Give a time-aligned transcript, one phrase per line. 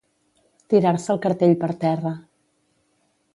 [0.73, 2.15] Tirar-se el cartell per terra.